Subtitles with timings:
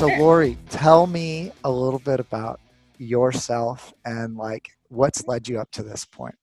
[0.00, 2.58] So, Lori, tell me a little bit about
[2.96, 6.34] yourself and like what's led you up to this point.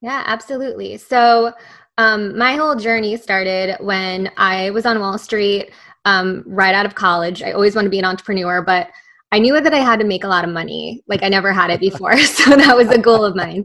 [0.00, 0.98] Yeah, absolutely.
[0.98, 1.52] So,
[1.98, 5.72] um, my whole journey started when I was on Wall Street
[6.04, 7.42] um, right out of college.
[7.42, 8.90] I always wanted to be an entrepreneur, but
[9.32, 11.02] I knew that I had to make a lot of money.
[11.08, 12.16] Like I never had it before.
[12.18, 13.64] so that was a goal of mine.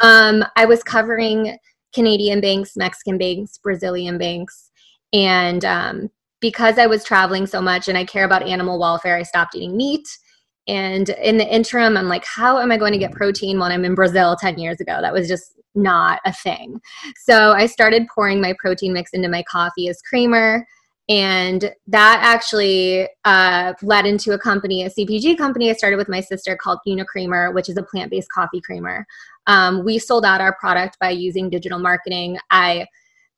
[0.00, 1.58] Um, I was covering
[1.94, 4.70] Canadian banks, Mexican banks, Brazilian banks.
[5.12, 6.10] And um,
[6.40, 9.76] because I was traveling so much and I care about animal welfare, I stopped eating
[9.76, 10.08] meat.
[10.66, 13.84] And in the interim, I'm like, how am I going to get protein when I'm
[13.84, 14.98] in Brazil 10 years ago?
[15.00, 16.80] That was just not a thing.
[17.24, 20.66] So I started pouring my protein mix into my coffee as creamer.
[21.08, 26.20] And that actually uh, led into a company, a CPG company I started with my
[26.20, 29.04] sister called Unicreamer, which is a plant based coffee creamer.
[29.48, 32.38] Um, we sold out our product by using digital marketing.
[32.52, 32.86] I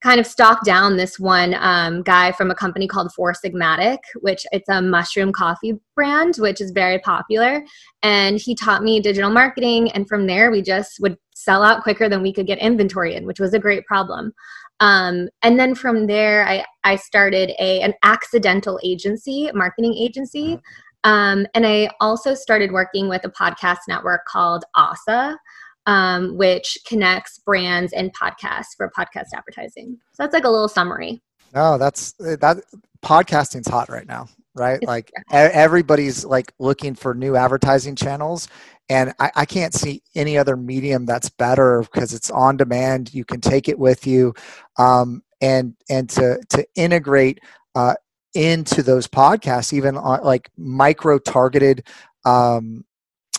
[0.03, 4.45] kind of stalked down this one um, guy from a company called Four Sigmatic, which
[4.51, 7.63] it's a mushroom coffee brand, which is very popular.
[8.01, 12.09] And he taught me digital marketing, and from there we just would sell out quicker
[12.09, 14.33] than we could get inventory in, which was a great problem.
[14.81, 20.59] Um, and then from there, I, I started a an accidental agency, marketing agency.
[21.05, 25.37] Um, and I also started working with a podcast network called Ossa,
[25.85, 29.97] um, which connects brands and podcasts for podcast advertising.
[30.13, 31.21] So that's like a little summary.
[31.53, 32.63] No, that's that
[33.03, 34.79] podcasting's hot right now, right?
[34.81, 38.47] It's like everybody's like looking for new advertising channels.
[38.89, 43.13] And I, I can't see any other medium that's better because it's on demand.
[43.13, 44.33] You can take it with you,
[44.77, 47.39] um, and and to to integrate
[47.75, 47.95] uh,
[48.33, 51.87] into those podcasts, even on like micro targeted
[52.25, 52.83] um,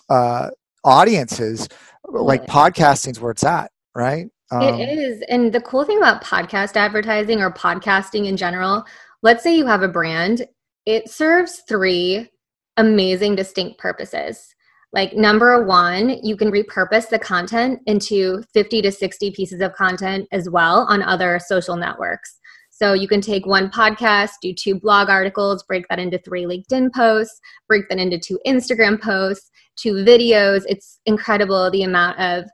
[0.09, 0.51] uh,
[0.85, 1.69] audiences
[2.09, 4.27] like podcasting's where it's at, right?
[4.51, 5.23] Um, it is.
[5.29, 8.85] And the cool thing about podcast advertising or podcasting in general,
[9.23, 10.47] let's say you have a brand,
[10.87, 12.31] it serves three
[12.77, 14.55] amazing distinct purposes.
[14.93, 20.29] Like number one, you can repurpose the content into 50 to 60 pieces of content
[20.31, 22.39] as well on other social networks.
[22.77, 26.93] So you can take one podcast, do two blog articles, break that into three LinkedIn
[26.93, 30.63] posts, break that into two Instagram posts, two videos.
[30.67, 32.47] It's incredible the amount of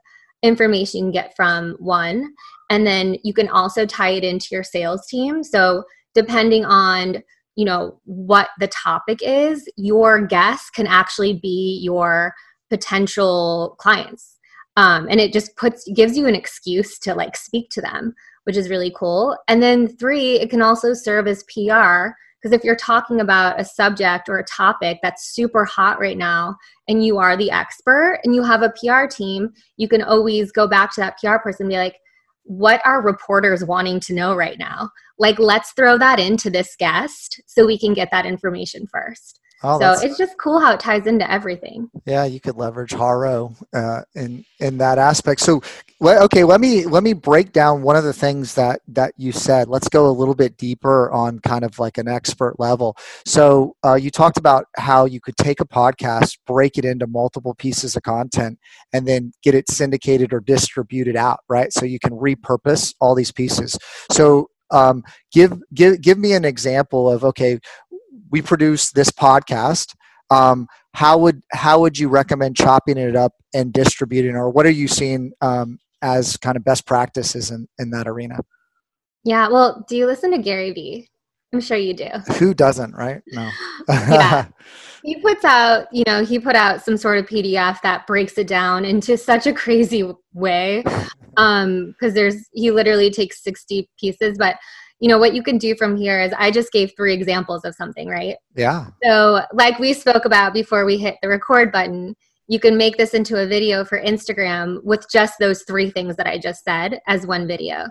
[0.43, 2.33] information you can get from one.
[2.69, 5.43] And then you can also tie it into your sales team.
[5.43, 5.83] So
[6.13, 7.23] depending on
[7.55, 12.33] you know what the topic is your guests can actually be your
[12.69, 14.37] potential clients
[14.77, 18.57] um, and it just puts gives you an excuse to like speak to them which
[18.57, 19.37] is really cool.
[19.47, 23.65] And then three, it can also serve as PR because if you're talking about a
[23.65, 26.55] subject or a topic that's super hot right now
[26.87, 30.67] and you are the expert and you have a PR team, you can always go
[30.67, 31.97] back to that PR person and be like,
[32.43, 34.89] what are reporters wanting to know right now?
[35.19, 39.39] Like, let's throw that into this guest so we can get that information first.
[39.63, 41.89] Oh, so it's just cool how it ties into everything.
[42.05, 45.39] Yeah, you could leverage Haro uh, in in that aspect.
[45.41, 45.61] So,
[46.03, 49.67] okay, let me let me break down one of the things that that you said.
[49.67, 52.97] Let's go a little bit deeper on kind of like an expert level.
[53.25, 57.53] So, uh, you talked about how you could take a podcast, break it into multiple
[57.53, 58.57] pieces of content,
[58.93, 61.41] and then get it syndicated or distributed out.
[61.47, 63.77] Right, so you can repurpose all these pieces.
[64.11, 67.59] So, um, give give give me an example of okay
[68.29, 69.95] we produce this podcast.
[70.29, 74.71] Um, how would how would you recommend chopping it up and distributing, or what are
[74.71, 78.39] you seeing um, as kind of best practices in, in that arena?
[79.23, 81.07] Yeah, well, do you listen to Gary Vee?
[81.53, 82.07] I'm sure you do.
[82.39, 83.21] Who doesn't, right?
[83.27, 83.49] No.
[83.89, 84.47] yeah.
[85.03, 88.47] He puts out, you know, he put out some sort of PDF that breaks it
[88.47, 90.83] down into such a crazy way.
[91.37, 94.57] Um, because there's he literally takes 60 pieces, but
[95.01, 97.75] you know what you can do from here is i just gave three examples of
[97.75, 98.37] something right?
[98.55, 98.87] Yeah.
[99.03, 102.15] So like we spoke about before we hit the record button
[102.47, 106.27] you can make this into a video for instagram with just those three things that
[106.27, 107.87] i just said as one video.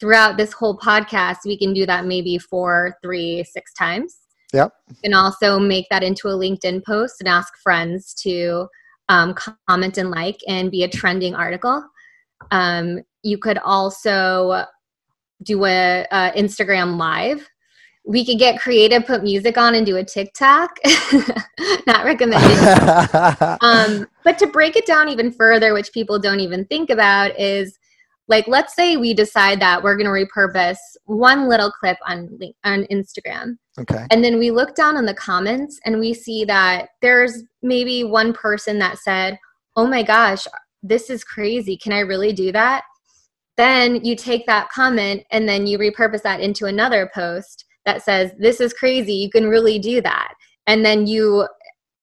[0.00, 4.18] Throughout this whole podcast we can do that maybe four three six times.
[4.52, 4.72] Yep.
[4.88, 8.68] You can also make that into a linkedin post and ask friends to
[9.08, 9.34] um,
[9.68, 11.84] comment and like and be a trending article.
[12.50, 14.64] Um, you could also
[15.44, 17.48] do a, a Instagram live.
[18.04, 20.76] We could get creative, put music on, and do a TikTok.
[21.86, 22.58] Not recommended.
[23.60, 27.78] um, but to break it down even further, which people don't even think about, is
[28.28, 32.84] like let's say we decide that we're going to repurpose one little clip on on
[32.84, 33.56] Instagram.
[33.78, 34.06] Okay.
[34.10, 38.32] And then we look down in the comments and we see that there's maybe one
[38.32, 39.38] person that said,
[39.76, 40.46] "Oh my gosh,
[40.82, 41.76] this is crazy.
[41.76, 42.84] Can I really do that?"
[43.56, 48.32] Then you take that comment and then you repurpose that into another post that says
[48.38, 49.12] this is crazy.
[49.12, 50.34] You can really do that.
[50.66, 51.46] And then you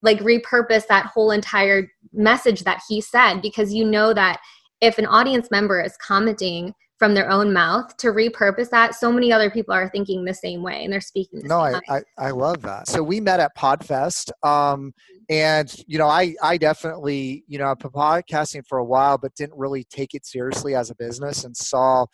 [0.01, 4.39] like repurpose that whole entire message that he said because you know that
[4.81, 9.31] if an audience member is commenting from their own mouth to repurpose that so many
[9.31, 12.31] other people are thinking the same way and they're speaking the no I, I, I
[12.31, 12.87] love that.
[12.87, 14.93] So we met at podfest um,
[15.29, 19.33] and you know i i definitely you know i've been podcasting for a while but
[19.35, 22.05] didn't really take it seriously as a business and saw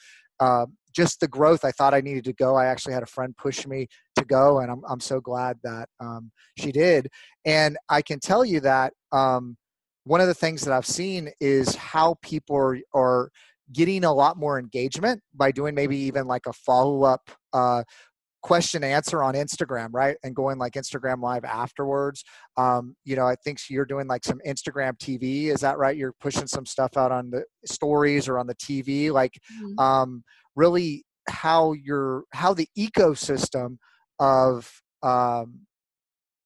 [0.42, 2.56] uh, just the growth i thought i needed to go.
[2.56, 5.88] I actually had a friend push me to go and i'm, I'm so glad that
[6.00, 7.08] um, she did.
[7.46, 9.56] And i can tell you that um,
[10.04, 13.30] one of the things that i've seen is how people are, are
[13.72, 17.84] getting a lot more engagement by doing maybe even like a follow-up uh,
[18.46, 20.18] question answer on Instagram, right?
[20.24, 22.24] And going like Instagram live afterwards.
[22.58, 25.46] Um, you know, I think you're doing like some Instagram TV.
[25.48, 25.98] Is that right?
[25.98, 29.12] You're pushing some stuff out on the stories or on the TV.
[29.12, 29.80] Like, mm-hmm.
[29.80, 30.24] um,
[30.56, 33.78] really, how your how the ecosystem
[34.20, 34.72] of
[35.02, 35.62] um,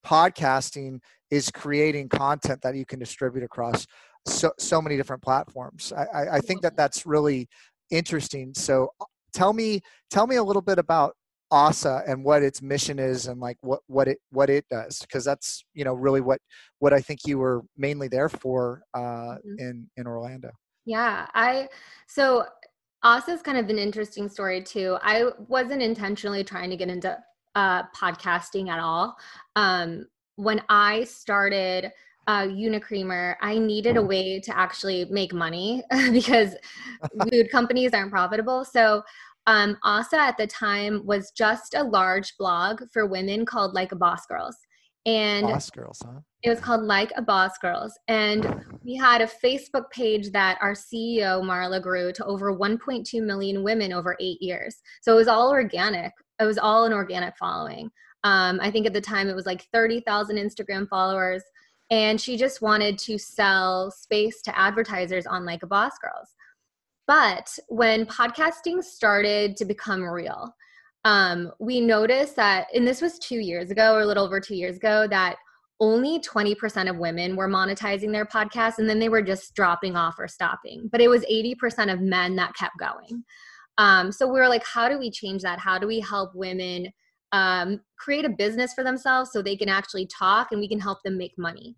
[0.06, 1.00] podcasting
[1.30, 3.86] is creating content that you can distribute across
[4.26, 5.92] so so many different platforms.
[5.92, 7.50] I, I, I think that that's really
[7.92, 8.54] interesting.
[8.56, 11.14] So uh, tell me tell me a little bit about
[11.52, 15.26] Ossa and what its mission is and like what what it what it does because
[15.26, 16.40] that's you know really what
[16.80, 19.56] what I think you were mainly there for uh, mm-hmm.
[19.60, 20.52] in in Orlando.
[20.86, 21.68] Yeah, I
[22.08, 22.46] so
[23.04, 24.98] Ossa is kind of an interesting story too.
[25.02, 27.18] I wasn't intentionally trying to get into
[27.56, 29.16] uh, podcasting at all.
[29.56, 31.92] Um, when I started
[32.28, 36.56] uh, Unicreamer, I needed a way to actually make money because
[37.32, 38.64] food companies aren't profitable.
[38.64, 39.02] So
[39.50, 43.96] um, Ossa at the time was just a large blog for women called Like a
[43.96, 44.56] Boss Girls.
[45.08, 46.20] And Boss Girls, huh?
[46.44, 47.98] It was called Like a Boss Girls.
[48.08, 53.64] And we had a Facebook page that our CEO, Marla, grew to over 1.2 million
[53.64, 54.78] women over eight years.
[55.02, 56.14] So it was all organic.
[56.40, 57.90] It was all an organic following.
[58.24, 61.42] Um, I think at the time it was like 30,000 Instagram followers
[61.90, 66.36] and she just wanted to sell space to advertisers on like a boss girls
[67.10, 70.56] but when podcasting started to become real
[71.06, 74.56] um, we noticed that and this was two years ago or a little over two
[74.56, 75.38] years ago that
[75.80, 80.16] only 20% of women were monetizing their podcasts and then they were just dropping off
[80.20, 80.90] or stopping.
[80.92, 83.24] But it was 80% of men that kept going.
[83.78, 85.58] Um, so we were like how do we change that?
[85.58, 86.90] How do we help women
[87.32, 91.00] um, create a business for themselves so they can actually talk and we can help
[91.04, 91.76] them make money.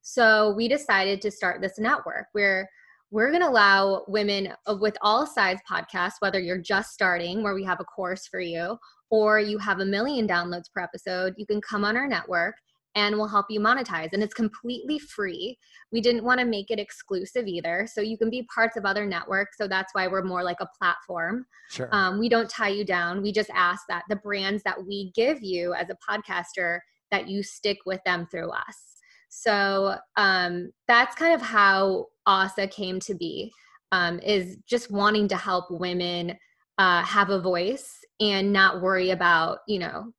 [0.00, 2.70] So we decided to start this network where
[3.12, 7.62] we're going to allow women with all size podcasts, whether you're just starting, where we
[7.62, 8.78] have a course for you,
[9.10, 12.54] or you have a million downloads per episode, you can come on our network
[12.94, 14.08] and we'll help you monetize.
[14.14, 15.58] And it's completely free.
[15.92, 17.86] We didn't want to make it exclusive either.
[17.90, 19.58] So you can be parts of other networks.
[19.58, 21.44] So that's why we're more like a platform.
[21.70, 21.90] Sure.
[21.92, 23.22] Um, we don't tie you down.
[23.22, 26.80] We just ask that the brands that we give you as a podcaster,
[27.10, 28.91] that you stick with them through us.
[29.34, 33.50] So um, that's kind of how Ossa came to be,
[33.90, 36.36] um, is just wanting to help women
[36.76, 40.12] uh, have a voice and not worry about, you know,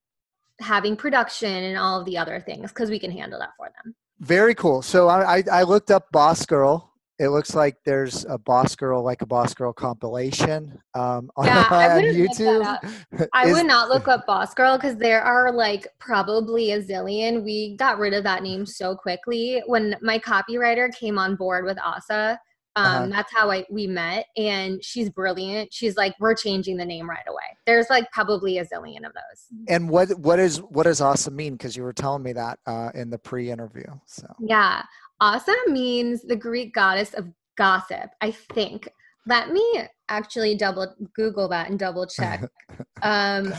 [0.60, 3.94] having production and all of the other things because we can handle that for them.
[4.20, 4.82] Very cool.
[4.82, 6.93] So I, I looked up Boss Girl.
[7.24, 11.66] It looks like there's a Boss Girl, like a Boss Girl compilation um, on, yeah,
[11.70, 13.30] I on YouTube.
[13.34, 17.42] I Is, would not look up Boss Girl because there are like probably a zillion.
[17.46, 19.64] We got rid of that name so quickly.
[19.68, 22.38] When my copywriter came on board with Ossa.
[22.76, 23.08] Um, uh-huh.
[23.12, 25.72] That's how I we met, and she's brilliant.
[25.72, 27.44] She's like, we're changing the name right away.
[27.68, 29.68] There's like probably a zillion of those.
[29.70, 31.54] And what what is what does Ossa mean?
[31.54, 33.86] Because you were telling me that uh, in the pre-interview.
[34.08, 34.82] So yeah,
[35.24, 38.10] Ossa means the Greek goddess of gossip.
[38.22, 38.90] I think.
[39.26, 42.42] Let me actually double Google that and double check.
[43.02, 43.54] um,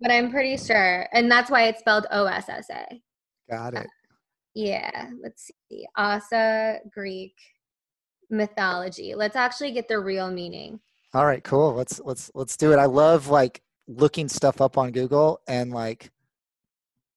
[0.00, 3.02] but I'm pretty sure, and that's why it's spelled O S S A.
[3.50, 3.78] Got it.
[3.78, 3.90] Uh,
[4.54, 5.86] yeah, let's see.
[5.96, 7.34] Ossa Greek
[8.28, 9.14] mythology.
[9.14, 10.80] Let's actually get the real meaning.
[11.14, 11.72] All right, cool.
[11.72, 12.78] Let's let's let's do it.
[12.78, 16.10] I love like looking stuff up on Google and like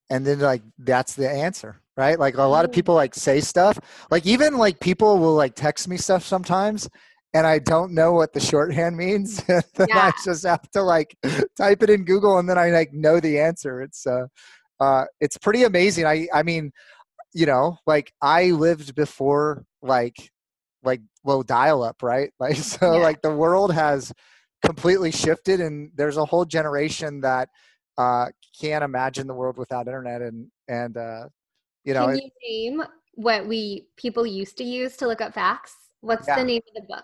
[0.10, 2.20] and then like that's the answer, right?
[2.20, 3.80] Like a lot of people like say stuff.
[4.10, 6.90] Like even like people will like text me stuff sometimes
[7.34, 9.44] and I don't know what the shorthand means.
[9.48, 10.08] then yeah.
[10.08, 11.16] I just have to like
[11.58, 13.82] type it in Google and then I like know the answer.
[13.82, 14.28] It's uh
[14.80, 16.06] uh it's pretty amazing.
[16.06, 16.72] I I mean,
[17.34, 20.32] you know, like I lived before like
[20.84, 23.04] like well dial up right like so yeah.
[23.04, 24.14] like the world has
[24.66, 27.50] completely shifted and there's a whole generation that
[28.00, 28.26] uh
[28.60, 31.26] can't imagine the world without internet and and uh
[31.84, 32.84] you know can you name
[33.16, 36.36] what we people used to use to look up facts what's yeah.
[36.36, 37.04] the name of the book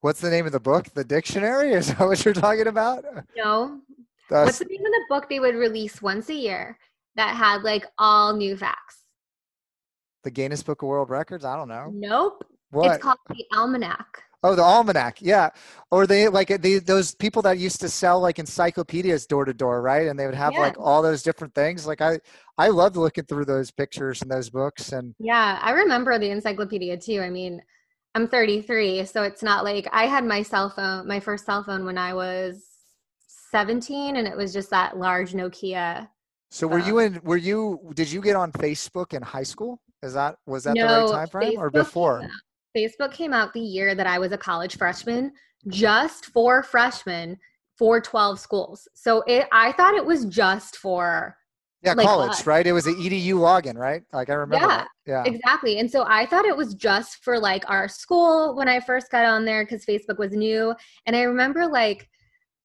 [0.00, 3.04] what's the name of the book the dictionary is that what you're talking about
[3.36, 3.80] no
[4.28, 6.78] what's the name of the book they would release once a year
[7.16, 9.04] that had like all new facts.
[10.24, 11.44] The Guinness Book of World Records?
[11.44, 11.90] I don't know.
[11.92, 12.44] Nope.
[12.70, 12.92] What?
[12.92, 14.22] It's called the Almanac.
[14.44, 15.50] Oh, the almanac, yeah.
[15.90, 19.80] Or they like they, those people that used to sell like encyclopedias door to door,
[19.82, 20.08] right?
[20.08, 20.60] And they would have Yeah.
[20.62, 21.86] like all those different things.
[21.86, 22.18] Like I,
[22.58, 24.90] I loved looking through those pictures and those books.
[24.92, 27.20] And Yeah, I remember the encyclopedia too.
[27.20, 27.62] I mean,
[28.14, 31.84] I'm 33, so it's not like I had my cell phone, my first cell phone
[31.84, 32.66] when I was
[33.52, 36.08] 17, and it was just that large Nokia.
[36.50, 37.20] so, were you in?
[37.22, 37.90] Were you?
[37.94, 39.80] Did you get on Facebook in high school?
[40.02, 42.20] Is that was that the right time frame or Facebook came before?
[42.76, 45.32] Facebook came out the year that I was a college freshman,
[45.68, 47.38] just for freshmen
[47.78, 48.88] for 12 schools.
[48.94, 51.36] So it, I thought it was just for
[51.82, 52.46] Yeah, like college, us.
[52.46, 52.66] right?
[52.66, 54.02] It was an EDU login, right?
[54.12, 54.66] Like I remember.
[54.66, 54.88] Yeah, that.
[55.06, 55.24] Yeah.
[55.24, 55.78] Exactly.
[55.78, 59.24] And so I thought it was just for like our school when I first got
[59.24, 60.74] on there because Facebook was new.
[61.06, 62.08] And I remember like,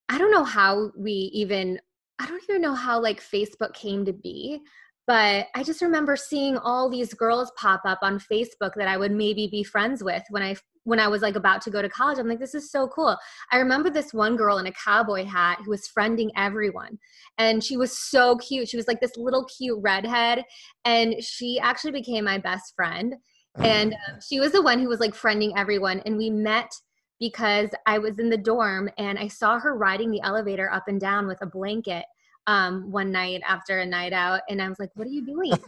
[0.10, 1.80] I don't know how we even,
[2.20, 4.62] I don't even know how like Facebook came to be,
[5.08, 9.12] but I just remember seeing all these girls pop up on Facebook that I would
[9.12, 12.18] maybe be friends with when I when I was like about to go to college.
[12.18, 13.18] I'm like, this is so cool.
[13.52, 16.98] I remember this one girl in a cowboy hat who was friending everyone.
[17.38, 18.70] And she was so cute.
[18.70, 20.46] She was like this little cute redhead
[20.86, 23.16] and she actually became my best friend
[23.60, 26.72] and um, she was the one who was like friending everyone and we met
[27.20, 31.00] because i was in the dorm and i saw her riding the elevator up and
[31.00, 32.06] down with a blanket
[32.48, 35.52] um, one night after a night out and i was like what are you doing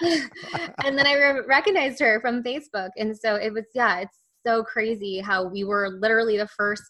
[0.84, 4.62] and then i re- recognized her from facebook and so it was yeah it's so
[4.62, 6.82] crazy how we were literally the first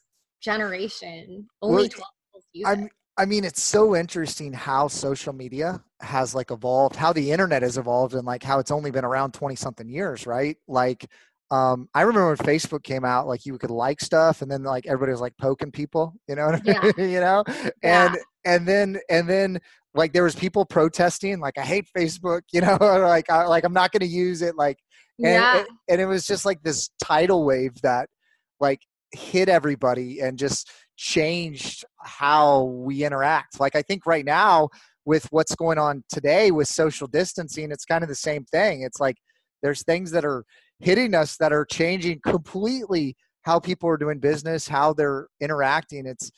[0.43, 1.91] generation only Well, 12
[2.31, 2.91] schools I'm, it.
[3.19, 7.79] I mean, it's so interesting how social media has like evolved, how the internet has
[7.79, 10.57] evolved, and like how it's only been around 20 something years, right?
[10.69, 11.07] Like,
[11.51, 14.87] um, I remember when Facebook came out, like you could like stuff and then like
[14.87, 16.91] everybody was like poking people, you know, what I Yeah.
[16.97, 17.11] mean?
[17.13, 17.45] you know,
[17.83, 18.15] Yeah.
[18.47, 19.59] And, then, and then
[19.95, 23.75] like there was people protesting, like, I hate Facebook, you know, like, I, like, I'm
[23.75, 24.57] not going to use it.
[24.57, 24.79] Like,
[25.19, 25.59] and, yeah.
[25.59, 28.09] and, and it was just like this tidal wave that
[28.61, 28.81] like
[29.13, 33.61] hit everybody and just changed how we interact.
[33.61, 34.69] Like i think right now
[35.05, 38.83] with what's going on today with social distancing it's kind of the same thing.
[38.83, 39.17] It's like
[39.63, 40.45] there's things that are
[40.81, 46.07] hitting us that are changing completely how people are doing business how they're interacting.
[46.07, 46.33] It's it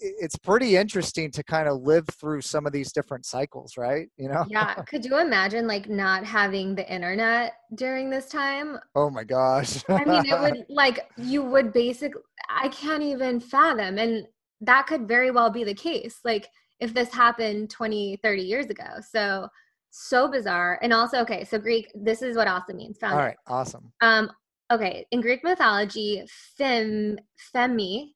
[0.00, 4.28] it's pretty interesting to kind of live through some of these different cycles right you
[4.28, 9.24] know yeah could you imagine like not having the internet during this time oh my
[9.24, 12.20] gosh I mean, it would like you would basically.
[12.50, 14.26] I can't even fathom, and
[14.60, 16.20] that could very well be the case.
[16.24, 16.48] Like
[16.80, 18.84] if this happened 20, 30 years ago.
[19.08, 19.48] So
[19.90, 20.78] so bizarre.
[20.82, 21.90] And also, okay, so Greek.
[21.94, 22.98] This is what also means.
[22.98, 24.30] Found all right awesome Um.
[24.70, 26.22] Okay, in Greek mythology,
[26.58, 27.16] fem
[27.54, 28.10] femi,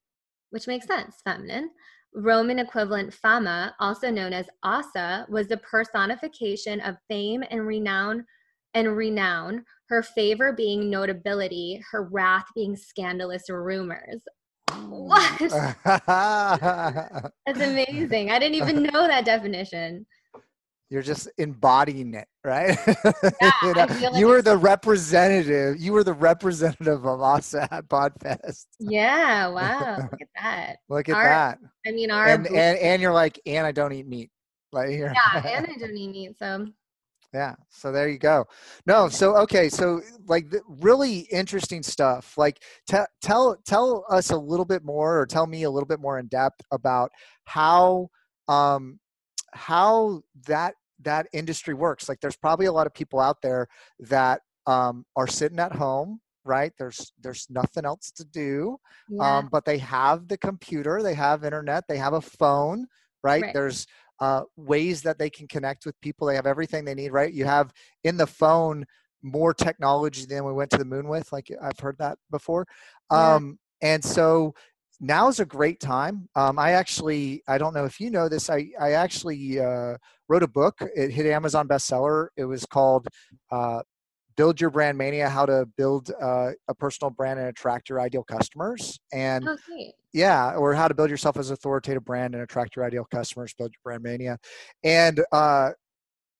[0.53, 1.71] which makes sense, feminine.
[2.15, 8.25] Roman equivalent fama, also known as Ossa, was the personification of fame and renown
[8.75, 14.23] and renown, her favor being notability, her wrath being scandalous rumors.
[14.71, 15.39] What?
[15.39, 15.75] Mm.
[17.47, 18.31] That's amazing.
[18.31, 20.07] I didn't even know that definition.
[20.93, 22.79] You're just embodying it, right?
[23.41, 25.81] Yeah, you, know, like you were the representative.
[25.81, 28.67] You were the representative of us at Podfest.
[28.79, 29.97] Yeah, wow.
[29.97, 30.77] Look at that.
[30.91, 31.59] Look at Our- that.
[31.87, 34.31] I mean, our And, and and you're like, and I don't eat meat.
[34.71, 36.67] Like you're, yeah, and I don't eat meat, so
[37.33, 37.55] yeah.
[37.71, 38.45] So there you go.
[38.85, 39.09] No.
[39.09, 39.71] So okay.
[39.71, 42.37] So like the, really interesting stuff.
[42.37, 46.01] Like tell tell tell us a little bit more, or tell me a little bit
[46.01, 47.11] more in depth about
[47.45, 48.09] how
[48.47, 48.99] um
[49.55, 52.09] how that that industry works.
[52.09, 53.69] Like there's probably a lot of people out there
[54.01, 58.77] that um are sitting at home right there's there's nothing else to do
[59.09, 59.39] yeah.
[59.39, 62.87] um, but they have the computer they have internet they have a phone
[63.23, 63.55] right, Right.
[63.55, 63.87] there's
[64.21, 67.45] uh, ways that they can connect with people they have everything they need right you
[67.45, 67.73] have
[68.05, 68.85] in the phone
[69.23, 72.67] more technology than we went to the moon with like i've heard that before
[73.11, 73.35] Yeah.
[73.37, 74.55] um, and so
[75.03, 76.29] now is a great time.
[76.37, 80.43] Um, i actually i don't know if you know this i, I actually uh, wrote
[80.43, 80.81] a book.
[80.97, 82.29] It hit amazon bestseller.
[82.37, 83.09] It was called
[83.51, 83.83] uh,
[84.37, 88.25] build your brand mania how to build uh, a personal brand and attract your ideal
[88.25, 88.99] customers.
[89.13, 89.57] And oh,
[90.15, 93.53] yeah or how to build yourself as an authoritative brand and attract your ideal customers
[93.59, 94.39] build your brand mania.
[94.85, 95.71] And uh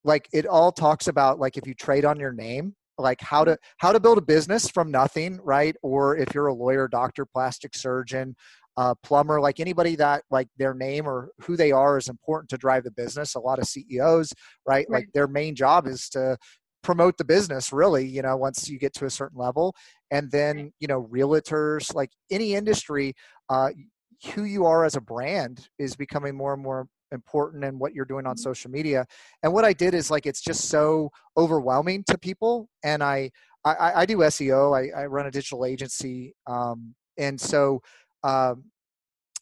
[0.05, 3.57] like it all talks about like if you trade on your name like how to
[3.77, 5.75] how to build a business from nothing right?
[5.81, 8.35] Or if you're a lawyer doctor plastic surgeon
[8.75, 12.57] uh, plumber like anybody that like their name or who they are is important to
[12.57, 13.35] drive the business.
[13.35, 14.33] A lot of ceos
[14.65, 16.37] right, like their main job is to
[16.81, 19.75] promote the business really you know once you get to a certain level.
[20.11, 23.13] And then you know realtors like any industry
[23.49, 23.69] uh,
[24.33, 28.05] who you are as a brand is becoming more and more important and what you're
[28.05, 28.41] doing on mm-hmm.
[28.41, 29.05] social media.
[29.41, 32.69] And what i did is like it's just so overwhelming to people.
[32.83, 33.31] And i
[33.65, 37.81] i, I do seo I, I run a digital agency um, and so
[38.23, 38.65] um,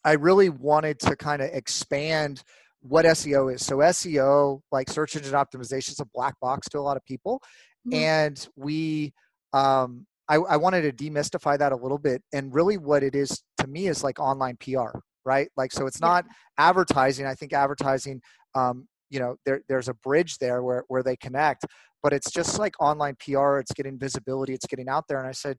[0.04, 2.42] i really wanted to kind of expand
[2.80, 3.64] what seo is.
[3.64, 7.42] So seo like search engine optimization is a black box to a lot of people.
[7.86, 7.98] Mm-hmm.
[7.98, 9.12] and we
[9.52, 12.22] um, I, I wanted to demystify that a little bit.
[12.32, 16.00] And really what it is to me is like online pr right like so it's
[16.00, 16.68] not yeah.
[16.68, 18.20] advertising i think advertising
[18.54, 21.64] um, you know there, there's a bridge there where, where they connect
[22.02, 25.32] but it's just like online pr it's getting visibility it's getting out there and i
[25.32, 25.56] said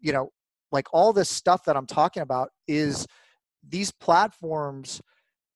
[0.00, 0.30] you know
[0.72, 3.06] like all this stuff that i'm talking about is
[3.68, 5.00] these platforms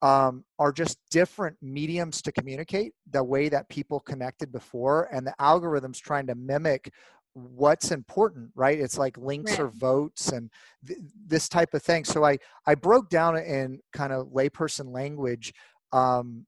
[0.02, 5.34] um, are just different mediums to communicate the way that people connected before and the
[5.40, 6.92] algorithms trying to mimic
[7.34, 9.60] what's important right it's like links right.
[9.60, 10.50] or votes and
[10.86, 15.52] th- this type of thing so i i broke down in kind of layperson language
[15.92, 16.46] um,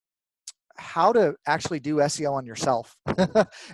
[0.78, 2.96] how to actually do SEO on yourself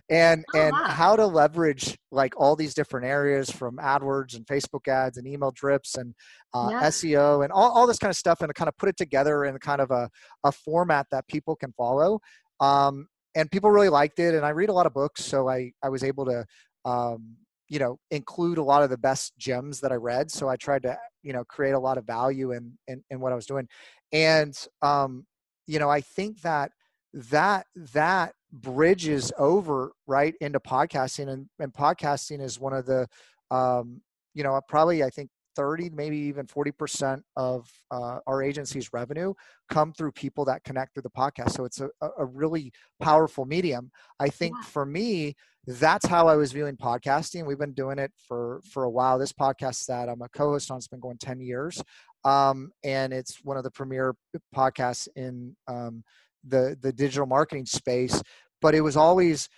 [0.09, 0.85] and oh, and wow.
[0.85, 5.51] how to leverage like all these different areas from AdWords and Facebook ads and email
[5.51, 6.15] drips and
[6.55, 6.83] uh, yeah.
[6.83, 9.45] SEO and all, all this kind of stuff and to kind of put it together
[9.45, 10.09] in kind of a,
[10.45, 12.21] a format that people can follow.
[12.61, 15.73] Um, and people really liked it and I read a lot of books so I,
[15.83, 16.45] I was able to
[16.85, 17.37] um,
[17.69, 20.83] you know include a lot of the best gems that i read so i tried
[20.83, 23.69] to you know create a lot of value in in, in what i was doing.
[24.13, 25.27] And um,
[25.67, 26.73] you know i think that
[27.15, 33.07] that that bridges over right into podcasting and, and podcasting is one of the
[33.51, 34.01] um,
[34.35, 39.35] you know probably i think 30 maybe even 40% of uh, our agency's revenue
[39.69, 41.53] come through people that connect through the podcast.
[41.53, 43.91] So it's a, a really powerful medium.
[44.21, 44.65] I think yeah.
[44.65, 47.47] for me that's how i was viewing podcasting.
[47.47, 49.19] We've been doing it for for a while.
[49.19, 51.83] This podcast that i'm a co-host on has been going 10 years.
[52.25, 54.15] Um, and it's one of the premier
[54.55, 56.05] podcasts in um,
[56.45, 58.23] the the digital marketing space.
[58.61, 59.49] But it was always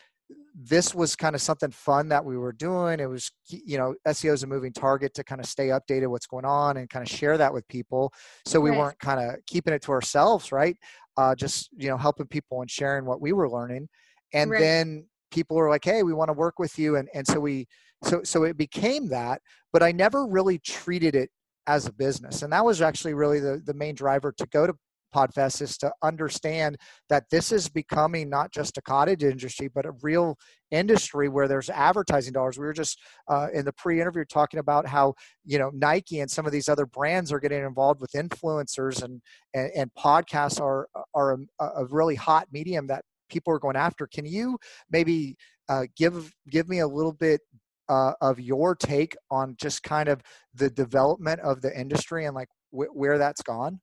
[0.55, 3.01] this was kind of something fun that we were doing.
[3.01, 6.27] It was, you know, SEO is a moving target to kind of stay updated what's
[6.27, 8.13] going on and kind of share that with people.
[8.47, 8.79] So we right.
[8.79, 10.77] weren't kind of keeping it to ourselves, right?
[11.17, 13.89] Uh, just, you know, helping people and sharing what we were learning.
[14.33, 14.61] And right.
[14.61, 16.97] then people were like, hey, we want to work with you.
[16.97, 17.67] And, and so we,
[18.05, 19.41] so, so it became that,
[19.73, 21.31] but I never really treated it
[21.67, 22.43] as a business.
[22.43, 24.75] And that was actually really the, the main driver to go to
[25.15, 26.77] Podfest is to understand
[27.09, 30.37] that this is becoming not just a cottage industry, but a real
[30.71, 32.59] industry where there's advertising dollars.
[32.59, 32.99] We were just
[33.29, 36.87] uh, in the pre-interview talking about how you know Nike and some of these other
[36.87, 39.21] brands are getting involved with influencers, and
[39.55, 44.07] and, and podcasts are are a, a really hot medium that people are going after.
[44.07, 44.59] Can you
[44.91, 45.37] maybe
[45.69, 47.41] uh, give give me a little bit
[47.89, 50.23] uh, of your take on just kind of
[50.55, 53.81] the development of the industry and like wh- where that's gone?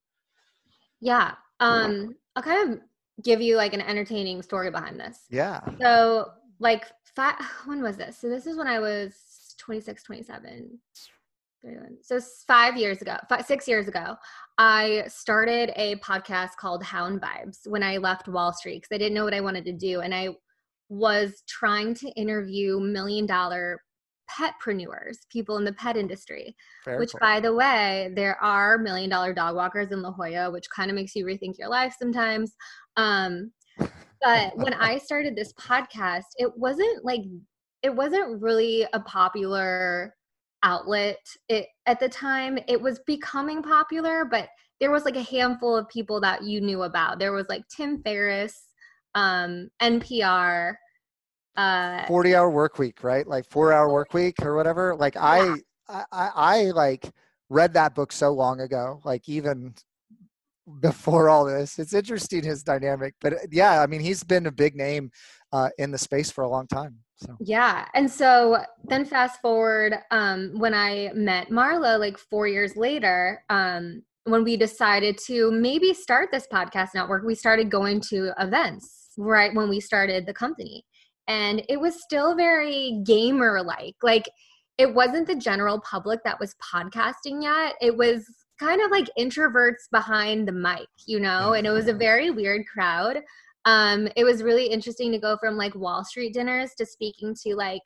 [1.01, 1.33] Yeah.
[1.59, 2.79] Um, I'll kind of
[3.23, 5.19] give you like an entertaining story behind this.
[5.29, 5.61] Yeah.
[5.79, 6.85] So, like,
[7.15, 7.35] five,
[7.65, 8.17] when was this?
[8.17, 10.79] So, this is when I was 26, 27.
[12.01, 14.15] So five years ago, five, six years ago,
[14.57, 19.13] I started a podcast called Hound Vibes when I left Wall Street because I didn't
[19.13, 20.29] know what I wanted to do, and I
[20.89, 23.81] was trying to interview million dollar
[24.31, 26.55] petpreneurs, people in the pet industry.
[26.85, 27.19] Very which, cool.
[27.21, 30.95] by the way, there are million dollar dog walkers in La Jolla, which kind of
[30.95, 32.55] makes you rethink your life sometimes.
[32.97, 33.51] Um,
[34.21, 37.21] but when I started this podcast, it wasn't like
[37.83, 40.15] it wasn't really a popular
[40.63, 41.19] outlet.
[41.49, 45.87] It at the time it was becoming popular, but there was like a handful of
[45.89, 47.19] people that you knew about.
[47.19, 48.67] There was like Tim Ferriss,
[49.13, 50.73] um, NPR,
[51.57, 53.27] uh 40 hour work week right?
[53.27, 54.95] Like four hour work week or whatever.
[54.95, 55.55] Like yeah.
[55.89, 57.09] I, I i like
[57.49, 59.73] read that book so long ago like even
[60.79, 61.79] before all this.
[61.79, 65.11] It's interesting his dynamic but yeah i mean he's been a big name
[65.53, 67.35] uh, in the space for a long time so.
[67.41, 73.43] Yeah and so then fast forward um, when i met marla like four years later
[73.49, 79.09] um, when we decided to maybe start this podcast network we started going to events
[79.17, 80.85] right when we started the company
[81.27, 84.29] and it was still very gamer like like
[84.77, 87.75] it wasn't the general public that was podcasting yet.
[87.81, 88.25] It was
[88.60, 92.65] kind of like introverts behind the mic you know and it was a very weird
[92.67, 93.19] crowd.
[93.65, 97.55] Um it was really interesting to go from like wall street dinners to speaking to
[97.55, 97.81] like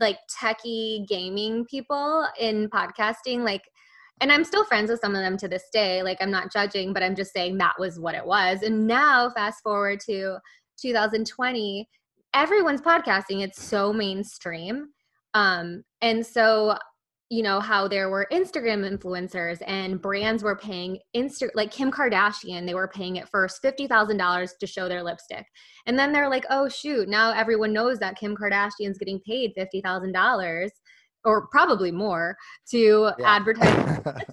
[0.00, 3.62] like techie gaming people in podcasting like
[4.20, 6.02] and i'm still friends with some of them to this day.
[6.02, 8.62] Like i'm not judging but i'm just saying that was what it was.
[8.62, 10.38] And now fast forward to
[10.80, 11.88] 2020
[12.34, 14.88] everyone's podcasting it's so mainstream
[15.34, 16.76] um and so
[17.30, 22.66] you know how there were instagram influencers and brands were paying insta like kim kardashian
[22.66, 25.46] they were paying at first $50000 to show their lipstick
[25.86, 30.68] and then they're like oh shoot now everyone knows that kim kardashian's getting paid $50000
[31.24, 32.36] or probably more
[32.70, 33.36] to yeah.
[33.36, 34.28] advertise lipstick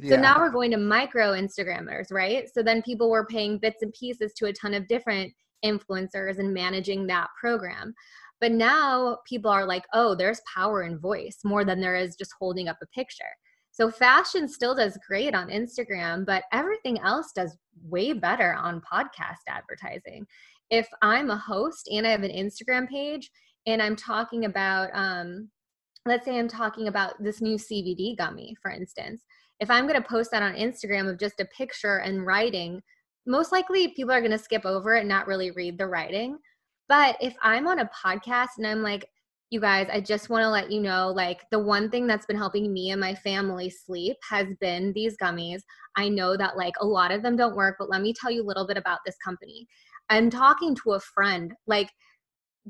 [0.00, 0.10] yeah.
[0.10, 2.48] So now we're going to micro Instagrammers, right?
[2.54, 5.32] So then people were paying bits and pieces to a ton of different
[5.64, 7.94] influencers and managing that program.
[8.40, 12.34] But now people are like, oh, there's power in voice more than there is just
[12.38, 13.24] holding up a picture.
[13.72, 19.42] So fashion still does great on Instagram, but everything else does way better on podcast
[19.48, 20.26] advertising.
[20.70, 23.30] If I'm a host and I have an Instagram page
[23.66, 25.50] and I'm talking about, um,
[26.06, 29.22] let's say I'm talking about this new CBD gummy, for instance,
[29.60, 32.82] if I'm going to post that on Instagram of just a picture and writing,
[33.26, 36.38] most likely people are going to skip over it and not really read the writing.
[36.88, 39.06] But if I'm on a podcast and I'm like,
[39.50, 42.36] you guys, I just want to let you know like the one thing that's been
[42.36, 45.60] helping me and my family sleep has been these gummies.
[45.96, 48.42] I know that like a lot of them don't work, but let me tell you
[48.42, 49.66] a little bit about this company.
[50.08, 51.90] I'm talking to a friend like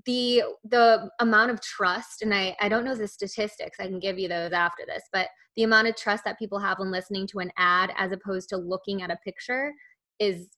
[0.06, 3.78] the the amount of trust and I I don't know the statistics.
[3.78, 6.78] I can give you those after this, but the amount of trust that people have
[6.78, 9.72] when listening to an ad as opposed to looking at a picture
[10.20, 10.48] is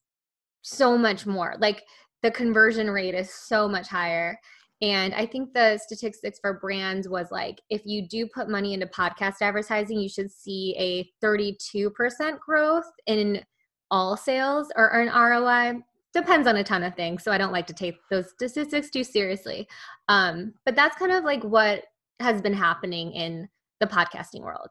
[0.63, 1.55] so much more.
[1.59, 1.83] Like
[2.23, 4.39] the conversion rate is so much higher.
[4.81, 8.87] And I think the statistics for brands was like if you do put money into
[8.87, 13.43] podcast advertising, you should see a 32% growth in
[13.91, 15.83] all sales or, an ROI.
[16.13, 17.23] Depends on a ton of things.
[17.23, 19.69] So I don't like to take those statistics too seriously.
[20.09, 21.85] Um, but that's kind of like what
[22.21, 23.49] has been happening in
[23.81, 24.71] the podcasting world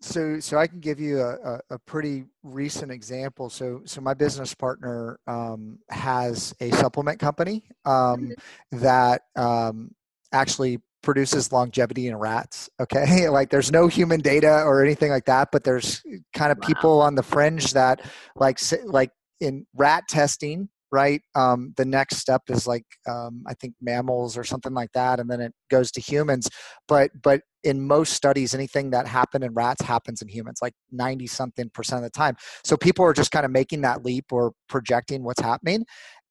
[0.00, 4.14] so so i can give you a, a, a, pretty recent example so so my
[4.14, 7.94] business partner um, has a supplement company um,
[8.30, 8.78] mm-hmm.
[8.78, 9.90] that um,
[10.32, 15.48] actually produces longevity in rats okay like there's no human data or anything like that
[15.50, 16.02] but there's
[16.34, 16.66] kind of wow.
[16.66, 18.00] people on the fringe that
[18.36, 23.74] like like in rat testing right um, the next step is like um, i think
[23.80, 26.48] mammals or something like that and then it goes to humans
[26.86, 31.26] but but in most studies anything that happened in rats happens in humans like 90
[31.26, 32.36] something percent of the time.
[32.64, 35.84] So people are just kind of making that leap or projecting what's happening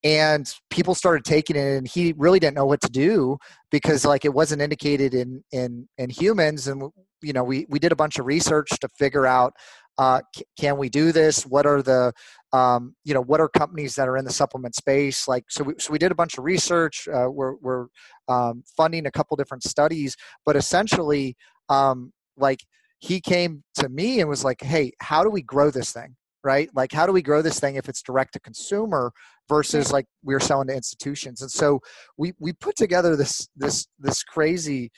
[0.03, 3.37] and people started taking it and he really didn't know what to do
[3.71, 6.83] because like it wasn't indicated in in in humans and
[7.21, 9.53] you know we we did a bunch of research to figure out
[9.97, 10.21] uh,
[10.59, 11.45] can we do this?
[11.45, 12.13] What are the
[12.53, 15.27] um, you know what are companies that are in the supplement space?
[15.27, 17.87] Like so we, so we did a bunch of research uh, we're, we're
[18.27, 21.35] um, funding a couple different studies but essentially
[21.69, 22.59] um, like
[22.99, 26.15] he came to me and was like hey how do we grow this thing?
[26.43, 26.69] Right?
[26.73, 29.11] Like how do we grow this thing if it's direct to consumer
[29.49, 31.41] versus like we are selling to institutions?
[31.41, 31.79] And so
[32.17, 34.91] we we put together this this this crazy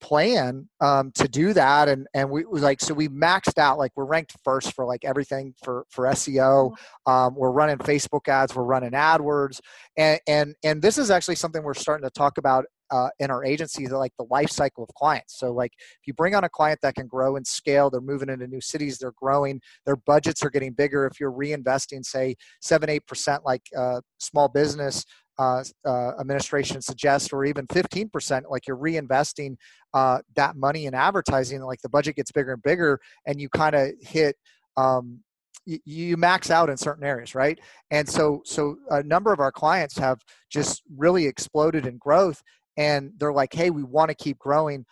[0.00, 4.04] plan um, to do that and and we like so we maxed out like we're
[4.04, 6.74] ranked first for like everything for for seo
[7.06, 9.60] um, we're running facebook ads we're running adwords
[9.96, 13.44] and and and this is actually something we're starting to talk about uh, in our
[13.44, 15.38] agency like the life cycle of clients.
[15.38, 18.28] So like if you bring on a client that can grow and scale they're moving
[18.28, 21.06] into new cities they're growing their budgets are getting bigger.
[21.06, 25.04] If you're reinvesting say 7 8% like uh, small business
[25.38, 29.56] uh, uh, administration suggests, or even 15%, like you're reinvesting
[29.92, 33.74] uh, that money in advertising, like the budget gets bigger and bigger, and you kind
[33.74, 34.36] of hit.
[34.76, 35.20] Um,
[35.66, 37.58] you, you max out in certain areas, right?
[37.90, 40.20] And so, so a number of our clients have
[40.50, 42.42] just really exploded in growth,
[42.76, 44.84] and they're like, "Hey, we want to keep growing.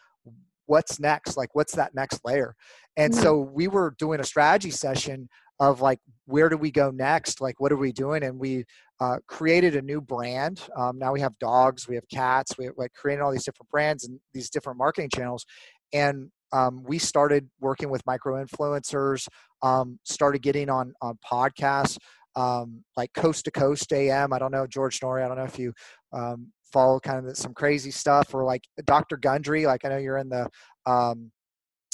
[0.67, 1.37] What's next?
[1.37, 2.55] Like, what's that next layer?"
[2.97, 3.23] And mm-hmm.
[3.23, 5.29] so we were doing a strategy session
[5.61, 8.65] of like where do we go next like what are we doing and we
[9.03, 12.75] uh, created a new brand um, now we have dogs we have cats we have
[12.77, 15.45] like created all these different brands and these different marketing channels
[15.93, 19.27] and um, we started working with micro influencers
[19.63, 21.99] um, started getting on on podcasts
[22.37, 25.59] um, like coast to coast am i don't know george Noory i don't know if
[25.59, 25.73] you
[26.13, 30.19] um, follow kind of some crazy stuff or like dr gundry like i know you're
[30.19, 30.49] in the
[30.87, 31.33] um,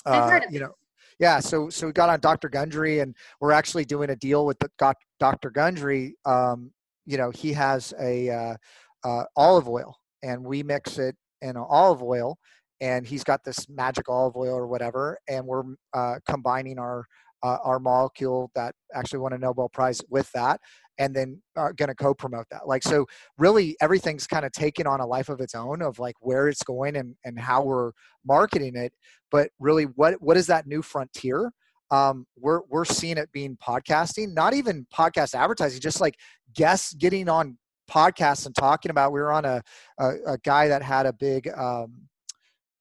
[0.05, 0.73] uh, you know
[1.21, 2.49] yeah, so so we got on Dr.
[2.49, 4.71] Gundry, and we're actually doing a deal with the,
[5.18, 5.51] Dr.
[5.51, 6.14] Gundry.
[6.25, 6.71] Um,
[7.09, 8.55] you know, he has a uh,
[9.03, 12.37] uh, olive oil, and we mix it in olive oil,
[12.83, 15.62] and he's got this magic olive oil or whatever, and we're
[15.94, 17.07] uh, combining our
[17.42, 20.61] uh, our molecule that actually won a Nobel Prize with that,
[20.99, 22.68] and then are going to co-promote that.
[22.68, 23.07] Like so,
[23.38, 26.62] really everything's kind of taken on a life of its own of like where it's
[26.62, 27.92] going and and how we're
[28.27, 28.92] marketing it.
[29.31, 31.53] But really, what what is that new frontier?
[31.90, 36.16] Um, we're we're seeing it being podcasting, not even podcast advertising, just like
[36.55, 37.59] guests getting on
[37.90, 39.12] podcasts and talking about.
[39.12, 39.62] We were on a
[39.98, 42.09] a, a guy that had a big um,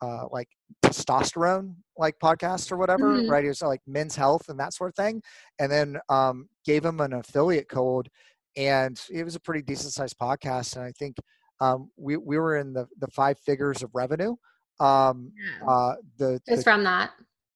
[0.01, 0.49] uh, like
[0.83, 3.29] testosterone like podcast or whatever, Mhm.
[3.29, 3.43] right?
[3.43, 5.21] It was like men's health and that sort of thing.
[5.59, 8.09] And then um, gave him an affiliate code,
[8.55, 10.75] and it was a pretty decent sized podcast.
[10.75, 11.17] And I think
[11.59, 14.35] um, we we were in the the five figures of revenue.
[14.79, 15.67] Um, Yeah.
[15.67, 17.11] uh, the, Just the from that.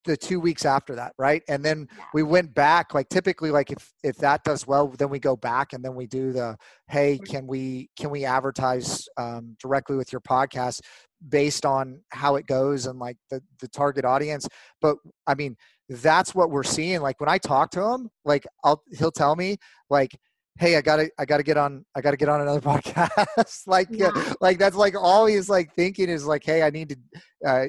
[0.06, 1.44] The two weeks after that, right?
[1.48, 2.94] And then we went back.
[2.94, 6.08] Like typically, like if if that does well, then we go back and then we
[6.08, 10.82] do the hey, can we can we advertise um, directly with your podcast
[11.30, 14.48] based on how it goes and like the the target audience.
[14.82, 15.56] But I mean,
[15.90, 17.02] that's what we're seeing.
[17.02, 19.58] Like when I talk to him, like I'll he'll tell me
[19.90, 20.18] like.
[20.60, 23.62] Hey, I gotta, I gotta get on, I gotta get on another podcast.
[23.68, 24.12] like, Yeah.
[24.42, 26.96] like that's like all he's like thinking is like, hey, I need to
[27.50, 27.66] uh,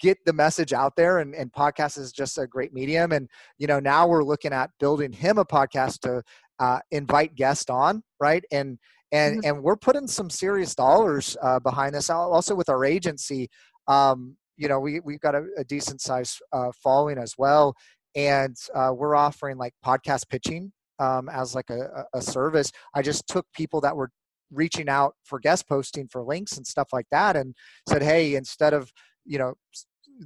[0.00, 3.12] get the message out there and, and podcast is just a great medium.
[3.12, 6.22] And you know now we're looking at building him a podcast to
[6.60, 8.44] uh, invite guests on right?
[8.50, 8.78] And
[9.12, 9.48] and Mhm.
[9.48, 12.10] and we're putting some serious dollars uh, behind this.
[12.10, 13.48] Also with our agency
[13.86, 17.74] um, you know we, we've got a, a decent size uh, following as well.
[18.14, 22.72] And uh, we're offering like podcast pitching um, as like a a service.
[22.94, 24.10] I just took people that were
[24.50, 27.54] reaching out for guest posting for links and stuff like that and
[27.86, 28.90] said hey instead of
[29.24, 29.54] you know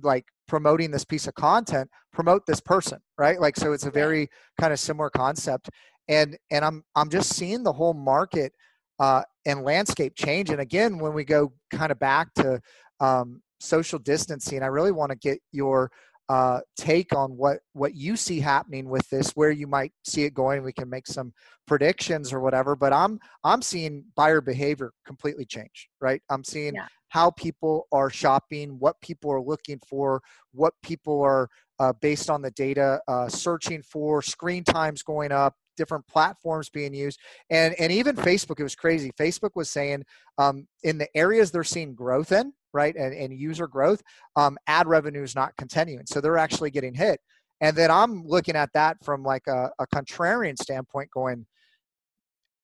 [0.02, 3.40] like promoting this piece of content promote this person right?
[3.40, 4.28] Like so it's a very
[4.60, 5.70] kind of similar concept.
[6.08, 8.52] And and i'm i'm just seeing the whole market
[8.98, 10.50] uh, and landscape change.
[10.50, 12.60] And again when we go kind of back to
[13.00, 15.90] um, social distancing i really want to get your
[16.28, 20.32] uh, take on what what you see happening with this where you might see it
[20.32, 20.62] going.
[20.62, 21.32] We can make some
[21.66, 26.20] predictions or whatever but i'm i'm seeing buyer behavior completely change right?
[26.28, 26.86] I'm seeing Yeah.
[27.12, 30.22] How people are shopping what people are looking for
[30.52, 31.46] what people are
[31.78, 36.94] uh, based on the data uh, searching for screen times going up different platforms being
[36.94, 37.20] used
[37.50, 39.12] and and even facebook it was crazy.
[39.20, 40.02] Facebook was saying
[40.38, 44.02] um, in the areas they're seeing growth in right and, and user growth
[44.36, 47.20] um, ad revenue is not continuing so they're actually getting hit.
[47.60, 51.44] And then i'm looking at that from like a, a contrarian standpoint going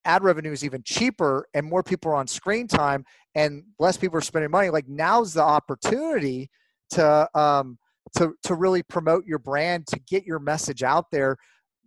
[0.05, 3.03] ad revenue is even cheaper and more people are on screen time
[3.35, 6.49] and less people are spending money like now's the opportunity
[6.89, 7.77] to um
[8.15, 11.35] to to really promote your brand to get your message out there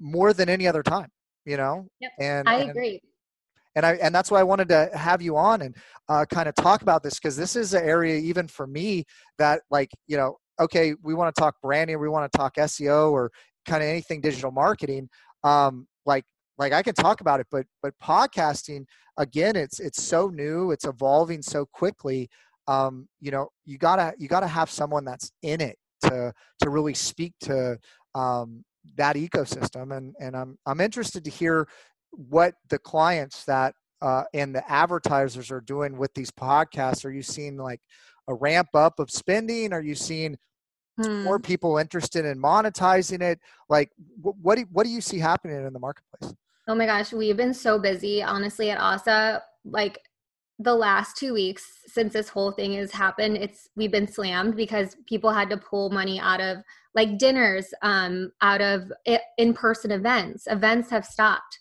[0.00, 1.08] more than any other time
[1.44, 3.00] you know Yep, and I and- agree.
[3.74, 5.74] and I and that's why I wanted to have you on and
[6.08, 9.04] uh, kind of talk about this because this is an area even for me
[9.38, 13.10] that like you know okay we want to talk branding we want to talk SEO
[13.10, 13.30] or
[13.66, 15.08] kind of anything digital marketing
[15.44, 16.24] um, like
[16.62, 18.86] like I can talk about it but but podcasting
[19.18, 22.30] again it's it's so new it's evolving so quickly
[22.68, 26.94] um, you know you gotta you gotta have someone that's in it to to really
[26.94, 27.78] speak to
[28.14, 28.64] um,
[28.96, 31.68] that ecosystem and and I'm I'm interested to hear
[32.10, 37.04] what the clients that uh, and the advertisers are doing with these podcasts.
[37.04, 37.80] Are you seeing like
[38.28, 39.72] a ramp up of spending?
[39.72, 40.36] Are you seeing
[40.98, 41.24] Hmm.
[41.24, 43.38] more people interested in monetizing it?
[43.68, 46.34] Like, what do what do you see happening in the marketplace?
[46.68, 49.42] Oh my gosh, we've been so busy, honestly, at Ossa.
[49.64, 49.98] Like
[50.58, 54.96] the last two weeks since this whole thing has happened, it's we've been slammed because
[55.08, 56.58] people had to pull money out of
[56.94, 58.92] like dinners, um, out of
[59.38, 60.46] in-person events.
[60.46, 61.58] Events have stopped.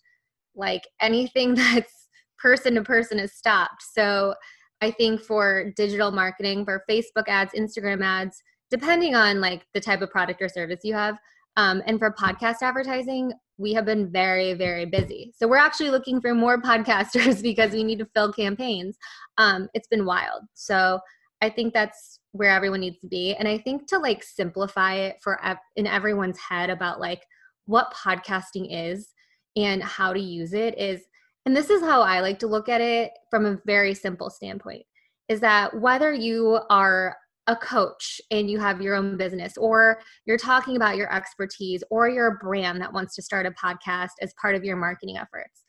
[0.55, 3.83] Like anything that's person to person has stopped.
[3.93, 4.35] So
[4.81, 10.01] I think for digital marketing, for Facebook ads, Instagram ads, depending on like the type
[10.01, 11.17] of product or service you have,
[11.57, 15.31] um, and for podcast advertising, we have been very, very busy.
[15.37, 18.97] So we're actually looking for more podcasters because we need to fill campaigns.
[19.37, 20.43] Um, it's been wild.
[20.53, 20.99] So
[21.41, 23.35] I think that's where everyone needs to be.
[23.35, 25.39] And I think to like simplify it for
[25.75, 27.21] in everyone's head about like
[27.65, 29.09] what podcasting is
[29.55, 31.01] and how to use it is,
[31.45, 34.83] and this is how I like to look at it from a very simple standpoint,
[35.27, 37.15] is that whether you are
[37.51, 42.09] a coach and you have your own business or you're talking about your expertise or
[42.09, 45.63] you're a brand that wants to start a podcast as part of your marketing efforts.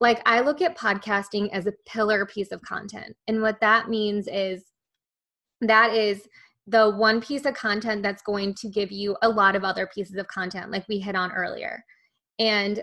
[0.00, 3.14] Like I look at podcasting as a pillar piece of content.
[3.28, 4.64] And what that means is
[5.60, 6.26] that is
[6.66, 10.16] the one piece of content that's going to give you a lot of other pieces
[10.16, 11.84] of content like we hit on earlier.
[12.40, 12.82] And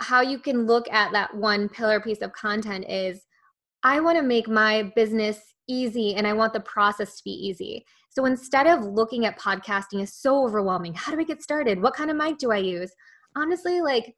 [0.00, 3.26] how you can look at that one pillar piece of content is
[3.82, 7.84] I want to make my business easy and I want the process to be easy.
[8.10, 11.80] So instead of looking at podcasting as so overwhelming, how do I get started?
[11.80, 12.92] What kind of mic do I use?
[13.36, 14.16] Honestly, like,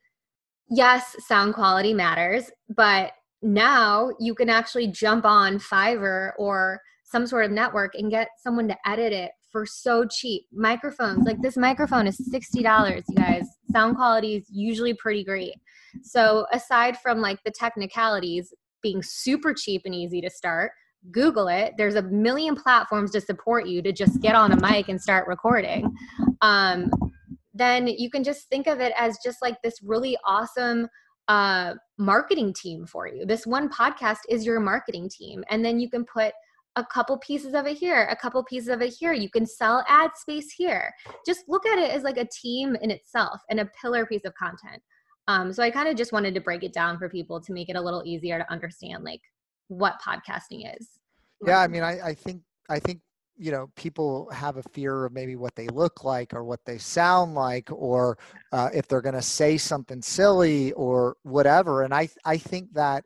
[0.70, 7.44] yes, sound quality matters, but now you can actually jump on Fiverr or some sort
[7.44, 10.44] of network and get someone to edit it for so cheap.
[10.52, 13.46] Microphones, like this microphone is $60, you guys.
[13.72, 15.54] Sound quality is usually pretty great.
[16.02, 20.72] So aside from like the technicalities being super cheap and easy to start,
[21.10, 21.74] Google it.
[21.76, 25.26] There's a million platforms to support you to just get on a mic and start
[25.26, 25.94] recording.
[26.42, 26.90] Um,
[27.54, 30.88] then you can just think of it as just like this really awesome
[31.28, 33.24] uh, marketing team for you.
[33.24, 35.44] This one podcast is your marketing team.
[35.50, 36.32] And then you can put
[36.76, 39.12] a couple pieces of it here, a couple pieces of it here.
[39.12, 40.92] You can sell ad space here.
[41.26, 44.34] Just look at it as like a team in itself and a pillar piece of
[44.34, 44.82] content.
[45.28, 47.68] Um, so I kind of just wanted to break it down for people to make
[47.68, 49.20] it a little easier to understand like
[49.70, 50.88] what podcasting is.
[51.46, 53.00] Yeah, I mean, I, I think I think
[53.38, 56.76] you know people have a fear of maybe what they look like or what they
[56.76, 58.18] sound like or
[58.52, 63.02] uh, if they're going to say something silly or whatever and i i think that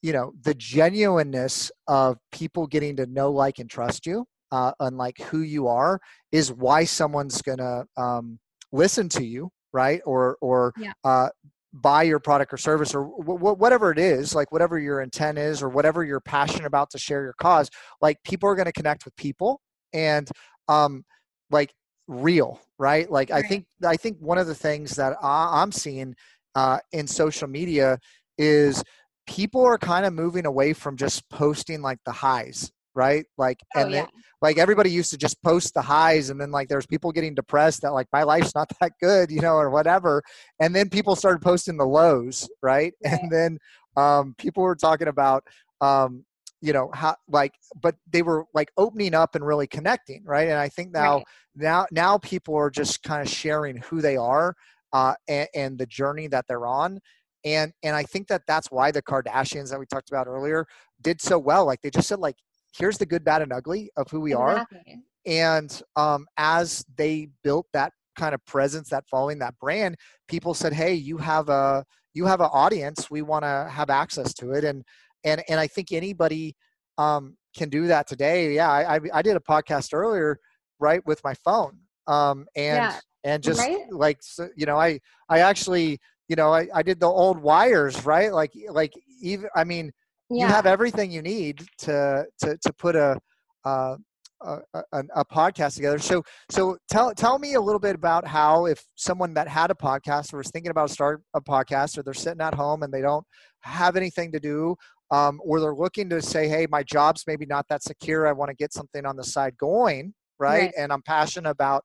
[0.00, 4.96] you know the genuineness of people getting to know like and trust you uh, and
[4.96, 6.00] like who you are
[6.32, 8.38] is why someone's going to um,
[8.72, 10.92] listen to you right or or yeah.
[11.04, 11.28] uh,
[11.74, 15.68] buy your product or service or whatever it is like whatever your intent is or
[15.68, 17.68] whatever you're passionate about to share your cause
[18.00, 19.60] like people are going to connect with people
[19.92, 20.30] and
[20.68, 21.04] um
[21.50, 21.74] like
[22.06, 23.44] real right like right.
[23.44, 26.14] i think i think one of the things that I, i'm seeing
[26.54, 27.98] uh, in social media
[28.38, 28.84] is
[29.26, 33.80] people are kind of moving away from just posting like the highs right like oh,
[33.80, 34.06] and yeah.
[34.40, 37.82] like everybody used to just post the highs and then like there's people getting depressed
[37.82, 40.22] that like my life's not that good you know or whatever
[40.60, 43.20] and then people started posting the lows right, right.
[43.20, 43.58] and then
[43.96, 45.44] um, people were talking about
[45.80, 46.24] um,
[46.64, 50.58] you know how like but they were like opening up and really connecting right and
[50.58, 51.24] i think now right.
[51.54, 54.56] now now people are just kind of sharing who they are
[54.94, 56.98] uh, and, and the journey that they're on
[57.44, 60.66] and and i think that that's why the kardashians that we talked about earlier
[61.02, 62.36] did so well like they just said like
[62.76, 64.78] here's the good, bad, and ugly of who we exactly.
[64.78, 64.96] are.
[65.26, 69.96] And um, as they built that kind of presence, that following, that brand,
[70.28, 73.10] people said, "Hey, you have a you have an audience.
[73.10, 74.84] We want to have access to it." And
[75.24, 76.54] and and I think anybody
[76.98, 78.54] um, can do that today.
[78.54, 80.38] Yeah, I, I, I did a podcast earlier,
[80.78, 83.00] right, with my phone, um, and yeah.
[83.24, 83.90] and just right?
[83.90, 88.04] like so, you know, I I actually you know I, I did the old wires,
[88.04, 88.32] right?
[88.32, 89.90] Like like even I mean
[90.30, 90.46] yeah.
[90.46, 93.18] you have everything you need to to to put a,
[93.64, 93.96] uh,
[94.42, 95.98] a, a, a podcast together.
[95.98, 99.74] So so tell tell me a little bit about how if someone that had a
[99.74, 103.02] podcast or was thinking about start a podcast or they're sitting at home and they
[103.02, 103.24] don't
[103.62, 104.76] have anything to do
[105.10, 108.26] um, or they're looking to say, hey, my job's maybe not that secure.
[108.26, 110.62] I want to get something on the side going, right?
[110.62, 110.74] right.
[110.76, 111.84] And I'm passionate about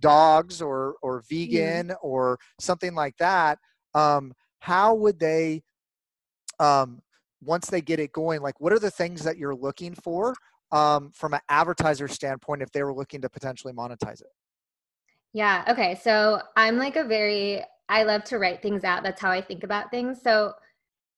[0.00, 1.96] dogs or or vegan mm.
[2.02, 3.58] or something like that.
[3.94, 5.62] Um, how would they
[6.58, 7.00] um,
[7.42, 10.34] once they get it going like what are the things that you're looking for
[10.72, 14.28] um, from an advertiser standpoint if they were looking to potentially monetize it?
[15.32, 19.30] Yeah okay so i'm like a very i love to write things out that's how
[19.30, 20.52] i think about things so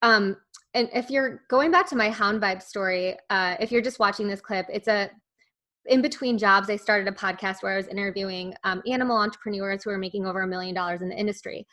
[0.03, 0.37] um
[0.75, 4.29] and if you're going back to my hound vibe story uh if you're just watching
[4.29, 5.11] this clip it's a
[5.87, 9.91] in between jobs i started a podcast where i was interviewing um, animal entrepreneurs who
[9.91, 11.67] are making over a million dollars in the industry.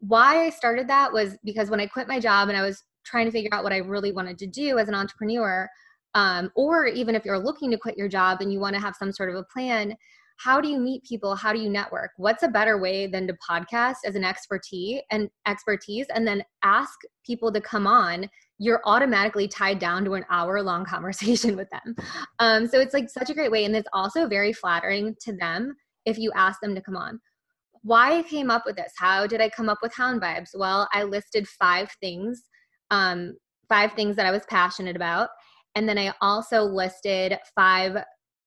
[0.00, 3.26] Why i started that was because when i quit my job and i was trying
[3.26, 5.68] to figure out what I really wanted to do as an entrepreneur,
[6.14, 8.96] um, or even if you're looking to quit your job and you want to have
[8.96, 9.96] some sort of a plan,
[10.38, 11.36] how do you meet people?
[11.36, 12.10] How do you network?
[12.16, 16.92] What's a better way than to podcast as an expertise and expertise and then ask
[17.24, 18.28] people to come on?
[18.58, 21.94] You're automatically tied down to an hour long conversation with them.
[22.38, 23.64] Um, so it's like such a great way.
[23.64, 27.20] And it's also very flattering to them if you ask them to come on
[27.84, 28.92] why I came up with this.
[28.96, 30.50] How did I come up with Hound Vibes?
[30.54, 32.42] Well, I listed five things
[32.94, 33.36] um,
[33.68, 35.28] five things that I was passionate about.
[35.74, 37.96] And then I also listed five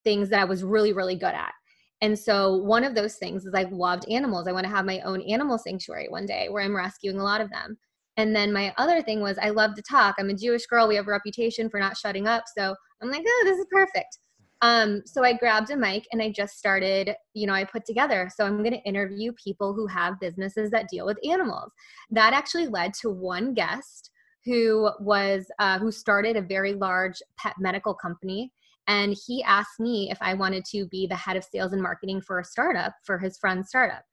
[0.06, 1.52] things that I was really, really good at.
[2.00, 4.48] And so one of those things is I loved animals.
[4.48, 7.42] I want to have my own animal sanctuary one day where I'm rescuing a lot
[7.42, 7.78] of them.
[8.16, 10.16] And then my other thing was I love to talk.
[10.18, 10.88] I'm a Jewish girl.
[10.88, 12.44] We have a reputation for not shutting up.
[12.58, 14.18] So I'm like, oh, this is perfect.
[14.62, 18.30] Um, so I grabbed a mic and I just started, you know, I put together.
[18.34, 21.72] So I'm going to interview people who have businesses that deal with animals.
[22.10, 24.10] That actually led to one guest
[24.48, 28.52] who was uh, who started a very large pet medical company
[28.88, 32.22] and he asked me if i wanted to be the head of sales and marketing
[32.22, 34.04] for a startup for his friend's startup.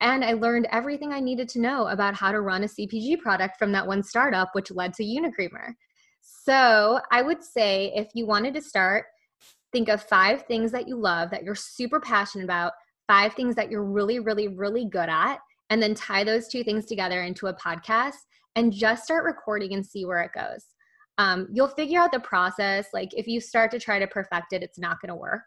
[0.00, 3.58] And i learned everything i needed to know about how to run a cpg product
[3.58, 5.68] from that one startup which led to unicreamer
[6.20, 9.06] so i would say if you wanted to start
[9.72, 12.72] think of five things that you love that you're super passionate about
[13.06, 15.38] five things that you're really really really good at
[15.70, 18.26] and then tie those two things together into a podcast
[18.56, 20.64] and just start recording and see where it goes.
[21.18, 22.88] Um, you'll figure out the process.
[22.92, 25.42] Like if you start to try to perfect it, it's not going to work.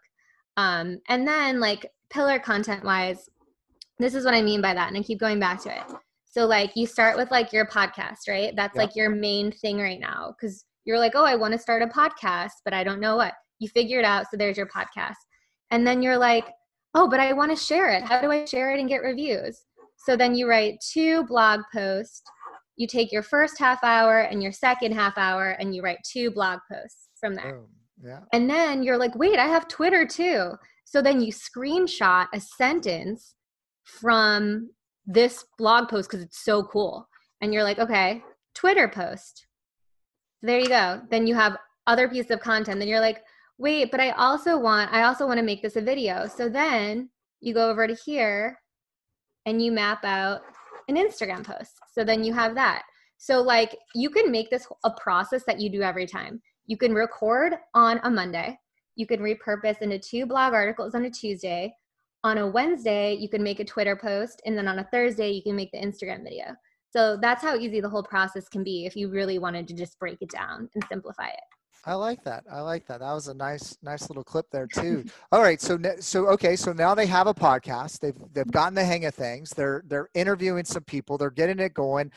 [0.56, 3.28] Um, and then like pillar content wise,
[3.98, 4.88] this is what I mean by that.
[4.88, 5.82] And I keep going back to it.
[6.24, 8.54] So like you start with like your podcast, right?
[8.56, 8.86] That's yep.
[8.86, 11.86] like your main thing right now because You're like, oh, I want to start a
[11.86, 13.34] podcast, but I don't know what.
[13.58, 14.26] You figure it out.
[14.30, 15.16] So there's your podcast.
[15.70, 16.46] And then you're like,
[16.94, 18.02] oh, but I want to share it.
[18.02, 19.60] How do I share it and get reviews?
[19.98, 22.22] So then you write two blog posts.
[22.80, 26.30] You take your first half hour and your second half hour and you write two
[26.30, 27.56] blog posts from there.
[27.56, 27.66] Boom.
[28.02, 28.20] Yeah.
[28.32, 30.52] And then you're like, wait, I have Twitter too.
[30.86, 33.34] So then you screenshot a sentence
[33.84, 34.70] from
[35.04, 37.06] this blog post because it's so cool.
[37.42, 38.22] And you're like, okay,
[38.54, 39.46] Twitter post.
[40.40, 41.02] There you go.
[41.10, 42.78] Then you have other piece of content.
[42.78, 43.22] Then you're like,
[43.58, 46.26] wait, but I also want, I also want to make this a video.
[46.34, 47.10] So then
[47.42, 48.58] you go over to here
[49.44, 50.40] and you map out
[50.90, 51.78] an Instagram post.
[51.92, 52.82] So then you have that.
[53.16, 56.40] So like you can make this a process that you do every time.
[56.66, 58.58] You can record on a Monday.
[58.96, 61.74] You can repurpose into two blog articles on a Tuesday.
[62.22, 64.42] On a Wednesday, you can make a Twitter post.
[64.44, 66.54] And then on a Thursday, you can make the Instagram video.
[66.90, 69.98] So that's how easy the whole process can be if you really wanted to just
[69.98, 71.40] break it down and simplify it.
[71.86, 72.44] I like that.
[72.50, 73.00] I like that.
[73.00, 75.04] That was a nice, nice little clip there too.
[75.32, 78.00] All right, so so okay, so now they have a podcast.
[78.00, 79.50] They've they've gotten the hang of things.
[79.50, 81.16] They're they're interviewing some people.
[81.16, 82.10] They're getting it going.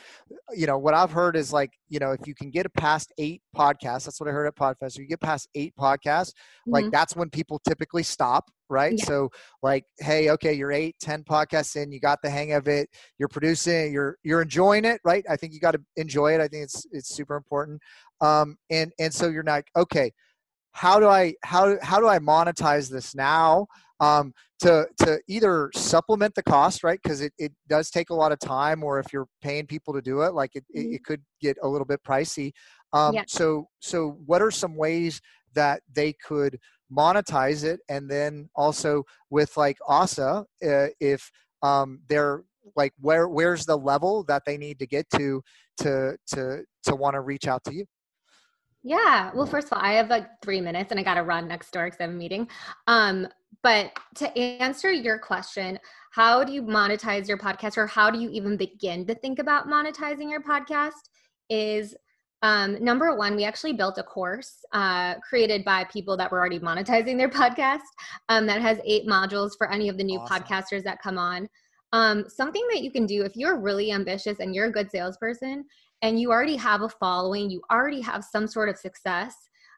[0.53, 3.41] You know what I've heard is like you know if you can get past eight
[3.55, 4.97] podcasts, that's what I heard at Podfest.
[4.97, 6.33] You get past eight podcasts,
[6.67, 6.91] like mm-hmm.
[6.91, 8.95] that's when people typically stop right?
[8.97, 9.05] Yeah.
[9.05, 9.29] So
[9.61, 12.89] like, hey, okay, you're eight, ten podcasts in, you got the hang of it,
[13.19, 15.23] you're producing, you're you're enjoying it, right?
[15.29, 16.41] I think you got to enjoy it.
[16.41, 17.81] I think it's it's super important.
[18.23, 20.11] Um, and and so you're like, okay,
[20.71, 23.67] how do I how how do I monetize this now?
[23.99, 26.99] Um, to to either supplement the cost, right?
[27.01, 30.01] Because it, it does take a lot of time, or if you're paying people to
[30.01, 30.91] do it, like it, mm-hmm.
[30.91, 32.51] it, it, could get a little bit pricey.
[32.93, 33.23] Um, yeah.
[33.27, 35.21] So so what are some ways
[35.53, 36.57] that they could
[36.91, 41.29] monetize it and then also with like Ossa uh, if
[41.61, 42.43] um, they're
[42.75, 45.41] like where where's the level that they need to get to
[45.77, 47.85] to to to want to reach out to you
[48.83, 51.71] yeah well first of all i have like three minutes and i gotta run next
[51.71, 52.47] door because i have a meeting
[52.87, 53.27] um
[53.61, 55.79] but to answer your question
[56.11, 59.67] how do you monetize your podcast or how do you even begin to think about
[59.67, 61.09] monetizing your podcast
[61.49, 61.95] is
[62.43, 66.59] um, number one, we actually built a course uh, created by people that were already
[66.59, 67.79] monetizing their podcast
[68.27, 70.43] um, that has eight modules for any of the new awesome.
[70.43, 71.47] podcasters that come on.
[71.93, 75.63] Um, something that you can do if you're really ambitious and you're a good salesperson
[76.03, 79.33] and you already have a following, you already have some sort of success,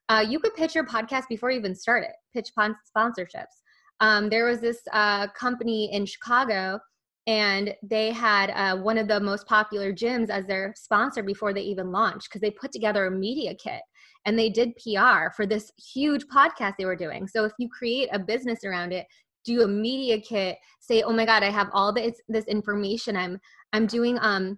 [0.09, 3.61] uh, you could pitch your podcast before you even start it, pitch sponsorships.
[4.01, 6.79] Um, there was this uh, company in Chicago
[7.27, 11.61] and they had uh, one of the most popular gyms as their sponsor before they
[11.61, 13.81] even launched because they put together a media kit
[14.25, 17.27] and they did PR for this huge podcast they were doing.
[17.27, 19.05] So if you create a business around it,
[19.43, 23.15] do a media kit, say, "Oh my God, I have all this this information.
[23.15, 23.39] I'm
[23.73, 24.57] I'm doing um."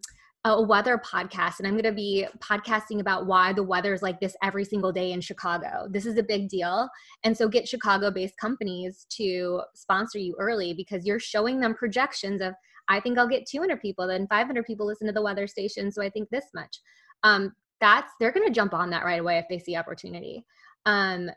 [0.54, 4.20] A weather podcast and I'm going to be podcasting about why the weather is like
[4.20, 5.88] this every single day in Chicago.
[5.90, 6.88] This is a big deal.
[7.24, 12.42] And so get Chicago based companies to sponsor you early because you're showing them projections
[12.42, 12.54] of,
[12.88, 15.92] I think I'll get 200 people, then 500 people listen to the weather station.
[15.92, 16.80] So I think this much.
[17.24, 20.46] Um, that's, they're going to jump on that right away if they see opportunity.
[20.86, 21.30] Um,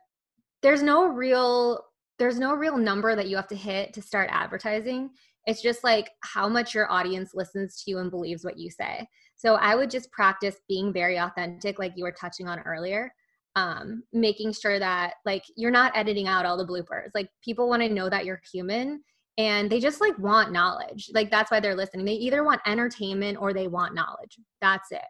[0.63, 1.85] there's no real
[2.19, 5.09] there's no real number that you have to hit to start advertising
[5.47, 9.07] it's just like how much your audience listens to you and believes what you say.
[9.37, 13.13] So I would just practice being very authentic, like you were touching on earlier.
[13.57, 17.09] Um, making sure that like you're not editing out all the bloopers.
[17.15, 19.03] Like people want to know that you're human
[19.39, 21.11] and they just like want knowledge.
[21.15, 22.05] Like that's why they're listening.
[22.05, 24.39] They either want entertainment or they want knowledge.
[24.61, 25.01] That's it.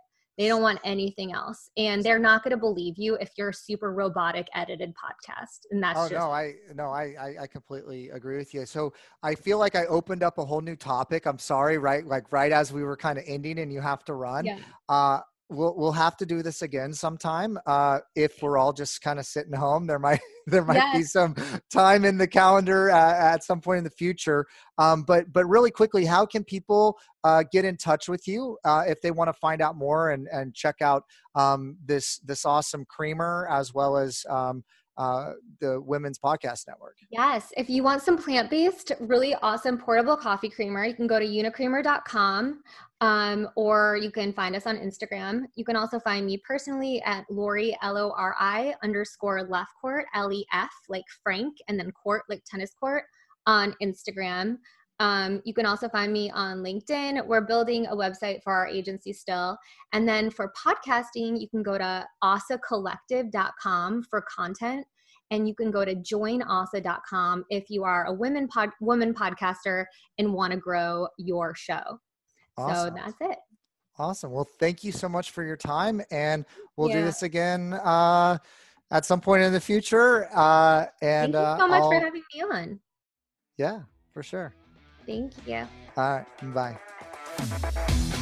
[0.41, 1.69] They don't want anything else.
[1.77, 5.67] And they're not going to believe you if you're a super robotic edited podcast.
[5.71, 8.65] And that's oh, just- no, I, no, I, I completely agree with you.
[8.65, 11.27] So I feel like I opened up a whole new topic.
[11.27, 12.07] I'm sorry, right?
[12.07, 14.47] Like right as we were kind of ending and you have to run.
[14.47, 14.61] Yeah.
[14.89, 15.21] Uh,
[15.51, 17.59] we'll we'll have to do this again sometime.
[17.67, 20.97] Uh, if we're all just kind of sitting home, there might there might yes.
[20.97, 21.35] be some
[21.71, 24.47] time in the calendar uh, at some point in the future.
[24.79, 28.85] Um, but but really quickly, how can people uh, get in touch with you uh,
[28.87, 32.85] if they want to find out more and and check out um, this this awesome
[32.85, 34.65] creamer as well as um,
[35.01, 36.99] uh, the Women's Podcast Network.
[37.11, 37.55] Yes.
[37.57, 41.25] If you want some plant based, really awesome portable coffee creamer, you can go to
[41.25, 42.61] unicreamer.com
[43.01, 45.45] um, or you can find us on Instagram.
[45.55, 50.05] You can also find me personally at Lori, L O R I underscore left court,
[50.15, 53.05] L E F, like Frank, and then court, like tennis court,
[53.47, 54.59] on Instagram.
[55.01, 57.27] Um, you can also find me on LinkedIn.
[57.27, 59.57] We're building a website for our agency still.
[59.93, 64.87] And then for podcasting, you can go to ossacollective.com for content.
[65.33, 69.85] And you can go to joinossa.com if you are a women pod, woman podcaster
[70.19, 72.01] and want to grow your show.
[72.59, 72.95] Awesome.
[72.97, 73.39] So that's it.
[73.99, 74.33] Awesome.
[74.33, 76.45] Well, thank you so much for your time, and
[76.77, 76.97] we'll Yeah.
[77.01, 78.39] do this again uh,
[78.91, 80.29] at some point in the future.
[80.35, 82.81] Uh, and Thank you uh, so much I'll- for having me on.
[83.57, 83.81] yeah,
[84.13, 84.55] for sure.
[85.11, 85.67] Thank you.
[85.97, 86.55] All right.
[86.55, 88.21] Bye.